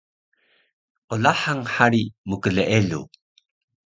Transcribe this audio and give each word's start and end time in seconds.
Qlahang 1.09 1.61
hari 1.75 2.03
mkleeluw 2.29 3.05